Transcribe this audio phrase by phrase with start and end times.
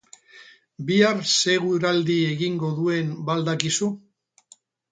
[0.87, 3.95] Bihar ze eguraldi egingo duen ba al dakizu?